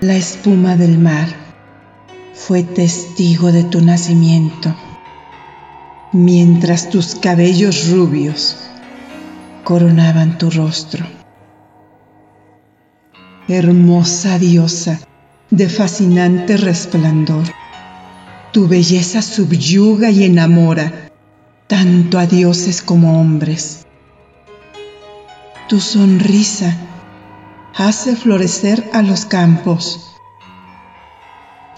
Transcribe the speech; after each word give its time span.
La 0.00 0.14
espuma 0.14 0.76
del 0.76 0.96
mar 0.96 1.26
fue 2.32 2.62
testigo 2.62 3.50
de 3.50 3.64
tu 3.64 3.80
nacimiento, 3.80 4.72
mientras 6.12 6.88
tus 6.88 7.16
cabellos 7.16 7.90
rubios 7.90 8.58
coronaban 9.64 10.38
tu 10.38 10.50
rostro. 10.50 11.04
Hermosa 13.48 14.38
diosa 14.38 15.00
de 15.50 15.68
fascinante 15.68 16.56
resplandor, 16.56 17.46
tu 18.52 18.68
belleza 18.68 19.20
subyuga 19.20 20.10
y 20.10 20.22
enamora 20.22 21.10
tanto 21.66 22.20
a 22.20 22.26
dioses 22.28 22.82
como 22.82 23.20
hombres. 23.20 23.84
Tu 25.68 25.80
sonrisa 25.80 26.76
hace 27.78 28.16
florecer 28.16 28.90
a 28.92 29.02
los 29.02 29.24
campos 29.24 30.16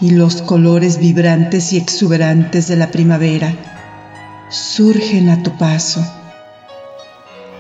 y 0.01 0.13
los 0.13 0.41
colores 0.41 0.99
vibrantes 0.99 1.75
y 1.75 1.77
exuberantes 1.77 2.69
de 2.69 2.77
la 2.77 2.91
primavera 2.91 3.55
surgen 4.49 5.29
a 5.29 5.43
tu 5.43 5.59
paso 5.59 6.03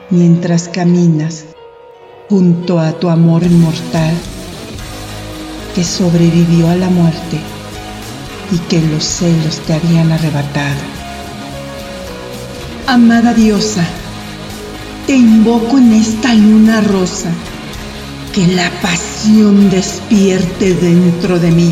mientras 0.09 0.71
caminas 0.71 1.45
junto 2.31 2.81
a 2.81 2.93
tu 2.93 3.11
amor 3.11 3.43
inmortal 3.43 4.15
que 5.75 5.85
sobrevivió 5.85 6.71
a 6.71 6.77
la 6.77 6.89
muerte 6.89 7.39
y 8.53 8.59
que 8.71 8.81
los 8.81 9.05
celos 9.05 9.59
te 9.67 9.75
habían 9.75 10.13
arrebatado. 10.13 10.81
Amada 12.87 13.35
diosa, 13.35 13.85
te 15.07 15.15
invoco 15.15 15.77
en 15.77 15.93
esta 15.93 16.33
luna 16.35 16.81
rosa, 16.81 17.31
que 18.33 18.47
la 18.47 18.71
pasión 18.81 19.71
despierte 19.71 20.75
dentro 20.75 21.41
de 21.41 21.51
mí 21.51 21.71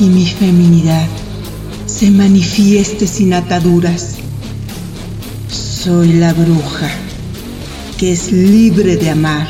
y 0.00 0.04
mi 0.04 0.26
feminidad 0.26 1.06
se 1.86 2.10
manifieste 2.10 3.06
sin 3.06 3.34
ataduras. 3.34 4.16
Soy 5.48 6.14
la 6.14 6.32
bruja 6.32 6.90
que 7.98 8.12
es 8.12 8.32
libre 8.32 8.96
de 8.96 9.10
amar 9.10 9.46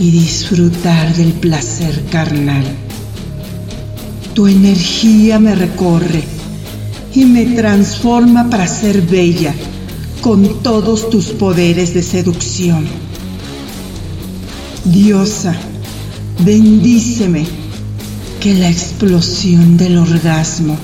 y 0.00 0.10
disfrutar 0.10 1.14
del 1.14 1.32
placer 1.32 2.04
carnal. 2.10 2.64
Tu 4.34 4.46
energía 4.46 5.38
me 5.38 5.54
recorre 5.54 6.24
y 7.14 7.26
me 7.26 7.44
transforma 7.44 8.48
para 8.48 8.66
ser 8.66 9.02
bella 9.02 9.54
con 10.22 10.62
todos 10.62 11.10
tus 11.10 11.26
poderes 11.26 11.92
de 11.92 12.02
seducción. 12.02 13.11
Diosa, 14.84 15.54
bendíceme 16.40 17.46
que 18.40 18.52
la 18.54 18.68
explosión 18.68 19.76
del 19.76 19.96
orgasmo 19.96 20.76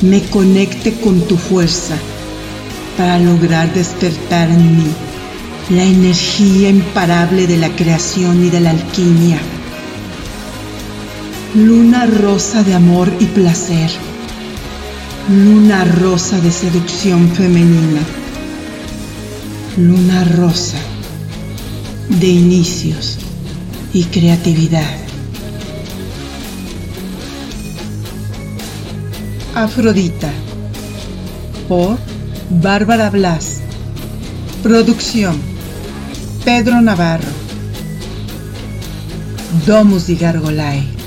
me 0.00 0.22
conecte 0.22 0.94
con 0.94 1.20
tu 1.20 1.36
fuerza 1.36 1.96
para 2.96 3.18
lograr 3.18 3.70
despertar 3.74 4.48
en 4.48 4.78
mí 4.78 4.86
la 5.68 5.84
energía 5.84 6.70
imparable 6.70 7.46
de 7.46 7.58
la 7.58 7.68
creación 7.76 8.42
y 8.42 8.48
de 8.48 8.60
la 8.60 8.70
alquimia. 8.70 9.38
Luna 11.54 12.06
rosa 12.06 12.62
de 12.62 12.72
amor 12.72 13.12
y 13.20 13.26
placer. 13.26 13.90
Luna 15.28 15.84
rosa 15.84 16.40
de 16.40 16.50
seducción 16.50 17.28
femenina. 17.28 18.00
Luna 19.76 20.24
rosa 20.24 20.78
de 22.08 22.26
inicios 22.26 23.18
y 23.92 24.04
creatividad. 24.04 24.96
Afrodita 29.54 30.30
por 31.68 31.96
Bárbara 32.50 33.10
Blas. 33.10 33.60
Producción 34.62 35.36
Pedro 36.44 36.80
Navarro. 36.80 37.32
Domus 39.66 40.06
di 40.06 40.16
Gargolai. 40.16 41.03